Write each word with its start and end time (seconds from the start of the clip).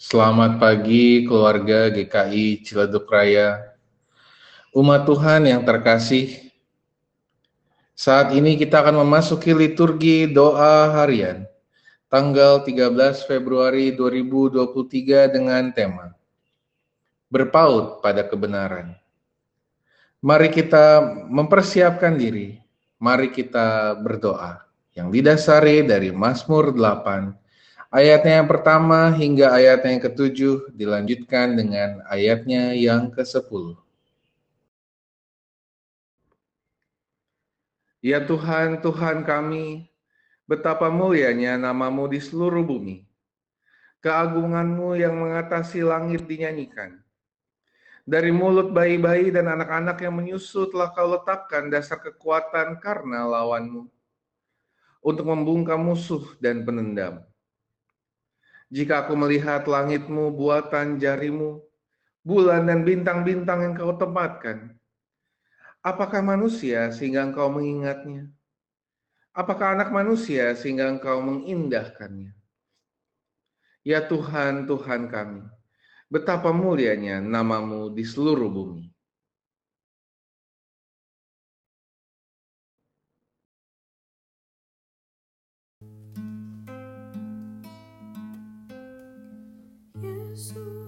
Selamat 0.00 0.56
pagi 0.56 1.28
keluarga 1.28 1.92
GKI 1.92 2.64
Ciledug 2.64 3.04
Raya. 3.04 3.76
Umat 4.72 5.04
Tuhan 5.04 5.44
yang 5.44 5.60
terkasih, 5.60 6.40
saat 7.92 8.32
ini 8.32 8.56
kita 8.56 8.80
akan 8.80 9.04
memasuki 9.04 9.52
liturgi 9.52 10.24
doa 10.24 10.88
harian 10.96 11.44
tanggal 12.08 12.64
13 12.64 12.96
Februari 13.28 13.92
2023 13.92 15.36
dengan 15.36 15.68
tema 15.68 16.16
Berpaut 17.28 18.00
pada 18.00 18.24
kebenaran. 18.24 18.96
Mari 20.24 20.48
kita 20.48 21.12
mempersiapkan 21.28 22.16
diri, 22.16 22.56
mari 22.96 23.28
kita 23.28 24.00
berdoa 24.00 24.64
yang 24.96 25.12
didasari 25.12 25.84
dari 25.84 26.08
Mazmur 26.08 26.72
8 26.72 27.36
Ayatnya 27.90 28.38
yang 28.38 28.46
pertama 28.46 29.10
hingga 29.10 29.50
ayatnya 29.50 29.90
yang 29.98 30.04
ketujuh 30.06 30.70
dilanjutkan 30.78 31.58
dengan 31.58 31.98
ayatnya 32.06 32.70
yang 32.70 33.10
ke-10. 33.10 33.74
Ya 37.98 38.22
Tuhan, 38.22 38.78
Tuhan 38.78 39.26
kami, 39.26 39.90
betapa 40.46 40.86
mulianya 40.86 41.58
namamu 41.58 42.06
di 42.06 42.22
seluruh 42.22 42.62
bumi. 42.62 43.02
Keagunganmu 44.06 44.94
yang 44.94 45.18
mengatasi 45.18 45.82
langit 45.82 46.30
dinyanyikan. 46.30 46.94
Dari 48.06 48.30
mulut 48.30 48.70
bayi-bayi 48.70 49.34
dan 49.34 49.50
anak-anak 49.50 49.98
yang 49.98 50.14
menyusu 50.14 50.70
telah 50.70 50.94
kau 50.94 51.10
letakkan 51.10 51.66
dasar 51.66 51.98
kekuatan 51.98 52.78
karena 52.78 53.26
lawanmu. 53.26 53.90
Untuk 55.02 55.26
membungkam 55.26 55.82
musuh 55.82 56.38
dan 56.38 56.62
penendam 56.62 57.26
jika 58.70 59.04
aku 59.04 59.18
melihat 59.18 59.66
langitmu, 59.66 60.30
buatan 60.30 61.02
jarimu, 61.02 61.58
bulan 62.22 62.70
dan 62.70 62.86
bintang-bintang 62.86 63.66
yang 63.66 63.74
kau 63.74 63.98
tempatkan, 63.98 64.78
apakah 65.82 66.22
manusia 66.22 66.94
sehingga 66.94 67.26
engkau 67.26 67.50
mengingatnya? 67.50 68.30
Apakah 69.34 69.74
anak 69.78 69.90
manusia 69.90 70.54
sehingga 70.54 70.90
engkau 70.90 71.18
mengindahkannya? 71.22 72.34
Ya 73.86 74.04
Tuhan, 74.06 74.70
Tuhan 74.70 75.10
kami, 75.10 75.42
betapa 76.06 76.54
mulianya 76.54 77.18
namamu 77.18 77.90
di 77.90 78.06
seluruh 78.06 78.50
bumi. 78.50 78.89
Jesus. 90.40 90.79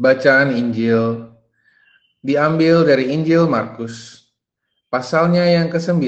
Bacaan 0.00 0.56
Injil 0.56 1.28
diambil 2.24 2.88
dari 2.88 3.12
Injil 3.12 3.44
Markus, 3.44 4.24
pasalnya 4.88 5.44
yang 5.44 5.68
ke-9, 5.68 6.00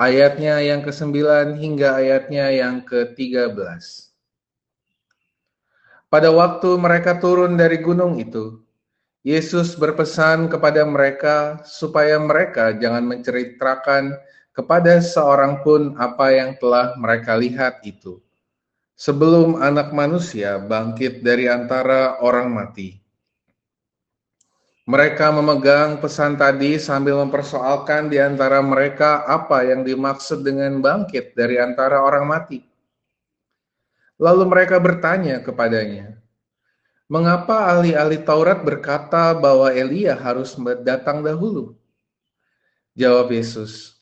ayatnya 0.00 0.56
yang 0.64 0.80
ke-9 0.80 1.12
hingga 1.60 2.00
ayatnya 2.00 2.48
yang 2.48 2.80
ke-13. 2.88 3.52
Pada 6.08 6.32
waktu 6.32 6.80
mereka 6.80 7.20
turun 7.20 7.60
dari 7.60 7.76
gunung 7.84 8.16
itu, 8.16 8.64
Yesus 9.20 9.76
berpesan 9.76 10.48
kepada 10.48 10.80
mereka 10.88 11.60
supaya 11.68 12.16
mereka 12.16 12.72
jangan 12.72 13.04
menceritakan 13.04 14.16
kepada 14.56 15.04
seorang 15.04 15.60
pun 15.60 15.92
apa 16.00 16.32
yang 16.32 16.56
telah 16.56 16.96
mereka 16.96 17.36
lihat 17.36 17.84
itu 17.84 18.24
sebelum 18.98 19.62
anak 19.62 19.94
manusia 19.94 20.58
bangkit 20.58 21.22
dari 21.22 21.46
antara 21.46 22.18
orang 22.18 22.50
mati. 22.50 22.98
Mereka 24.88 25.30
memegang 25.30 26.02
pesan 26.02 26.34
tadi 26.34 26.80
sambil 26.80 27.22
mempersoalkan 27.22 28.10
di 28.10 28.18
antara 28.18 28.58
mereka 28.58 29.22
apa 29.28 29.62
yang 29.62 29.84
dimaksud 29.86 30.42
dengan 30.42 30.82
bangkit 30.82 31.36
dari 31.38 31.60
antara 31.60 32.02
orang 32.02 32.24
mati. 32.26 32.64
Lalu 34.18 34.48
mereka 34.48 34.80
bertanya 34.80 35.44
kepadanya, 35.44 36.18
"Mengapa 37.06 37.70
ahli-ahli 37.70 38.24
Taurat 38.24 38.64
berkata 38.64 39.36
bahwa 39.36 39.70
Elia 39.70 40.16
harus 40.16 40.56
datang 40.82 41.20
dahulu?" 41.20 41.76
Jawab 42.96 43.30
Yesus, 43.30 43.97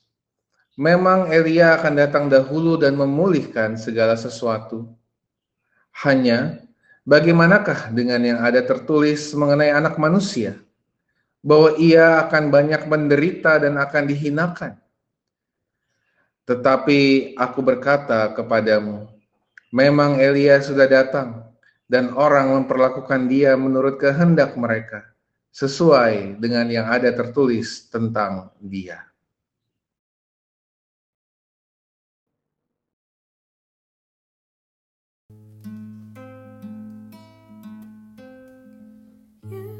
Memang 0.76 1.32
Elia 1.32 1.80
akan 1.80 1.96
datang 1.96 2.24
dahulu 2.28 2.76
dan 2.76 3.00
memulihkan 3.00 3.80
segala 3.80 4.12
sesuatu. 4.12 4.84
Hanya, 6.04 6.60
bagaimanakah 7.08 7.96
dengan 7.96 8.20
yang 8.20 8.40
ada 8.44 8.60
tertulis 8.60 9.32
mengenai 9.32 9.72
anak 9.72 9.96
manusia? 9.96 10.60
Bahwa 11.40 11.72
ia 11.80 12.20
akan 12.28 12.52
banyak 12.52 12.84
menderita 12.92 13.56
dan 13.56 13.80
akan 13.80 14.04
dihinakan. 14.04 14.76
Tetapi 16.44 17.32
aku 17.40 17.60
berkata 17.64 18.36
kepadamu, 18.36 19.08
memang 19.72 20.20
Elia 20.20 20.60
sudah 20.60 20.84
datang, 20.84 21.40
dan 21.88 22.12
orang 22.12 22.52
memperlakukan 22.52 23.32
dia 23.32 23.56
menurut 23.56 23.96
kehendak 23.96 24.60
mereka, 24.60 25.08
sesuai 25.56 26.36
dengan 26.36 26.68
yang 26.68 26.84
ada 26.92 27.08
tertulis 27.16 27.88
tentang 27.88 28.52
dia. 28.60 29.15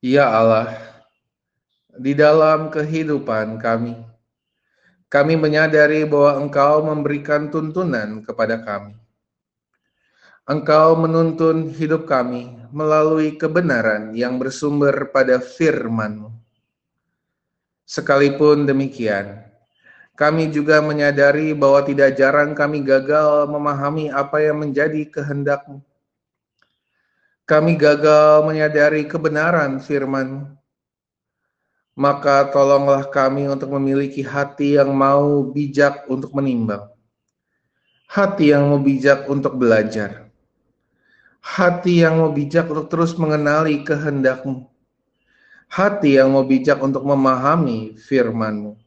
Ya 0.00 0.32
Allah, 0.32 0.80
di 1.92 2.16
dalam 2.16 2.72
kehidupan 2.72 3.60
kami, 3.60 4.00
kami 5.12 5.36
menyadari 5.36 6.08
bahwa 6.08 6.40
Engkau 6.40 6.80
memberikan 6.88 7.52
tuntunan 7.52 8.24
kepada 8.24 8.64
kami. 8.64 8.96
Engkau 10.48 10.96
menuntun 10.96 11.68
hidup 11.76 12.08
kami 12.08 12.48
melalui 12.72 13.36
kebenaran 13.36 14.16
yang 14.16 14.40
bersumber 14.40 15.12
pada 15.12 15.36
firman-Mu. 15.36 16.32
Sekalipun 17.84 18.64
demikian, 18.64 19.52
kami 20.16 20.48
juga 20.48 20.80
menyadari 20.80 21.52
bahwa 21.52 21.84
tidak 21.84 22.16
jarang 22.16 22.56
kami 22.56 22.80
gagal 22.80 23.52
memahami 23.52 24.08
apa 24.08 24.40
yang 24.40 24.64
menjadi 24.64 25.04
kehendak-Mu 25.12 25.89
kami 27.50 27.74
gagal 27.74 28.46
menyadari 28.46 29.10
kebenaran 29.10 29.82
firman. 29.82 30.54
Maka 31.98 32.46
tolonglah 32.54 33.10
kami 33.10 33.50
untuk 33.50 33.74
memiliki 33.74 34.22
hati 34.22 34.78
yang 34.78 34.94
mau 34.94 35.42
bijak 35.42 36.06
untuk 36.06 36.30
menimbang, 36.32 36.86
hati 38.06 38.54
yang 38.54 38.70
mau 38.70 38.78
bijak 38.78 39.26
untuk 39.26 39.58
belajar, 39.58 40.30
hati 41.42 42.06
yang 42.06 42.22
mau 42.22 42.30
bijak 42.30 42.70
untuk 42.70 42.88
terus 42.88 43.12
mengenali 43.18 43.82
kehendakmu, 43.84 44.64
hati 45.68 46.16
yang 46.16 46.32
mau 46.32 46.46
bijak 46.46 46.78
untuk 46.80 47.04
memahami 47.04 47.98
firmanmu. 48.00 48.78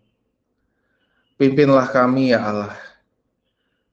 Pimpinlah 1.38 1.92
kami 1.92 2.34
ya 2.34 2.40
Allah. 2.50 2.80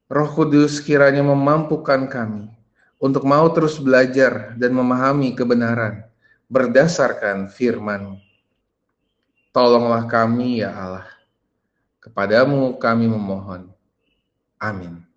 Roh 0.08 0.30
Kudus 0.32 0.80
kiranya 0.80 1.20
memampukan 1.20 2.08
kami 2.08 2.59
untuk 3.00 3.24
mau 3.24 3.48
terus 3.50 3.80
belajar 3.80 4.52
dan 4.60 4.76
memahami 4.76 5.32
kebenaran 5.32 6.04
berdasarkan 6.46 7.48
firman. 7.48 8.20
Tolonglah 9.50 10.06
kami 10.06 10.62
ya 10.62 10.70
Allah. 10.70 11.08
Kepadamu 11.98 12.76
kami 12.78 13.08
memohon. 13.10 13.72
Amin. 14.60 15.09